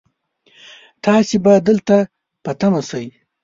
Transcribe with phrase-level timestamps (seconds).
[1.05, 1.95] تاسو به دلته
[2.43, 3.07] په تمه شئ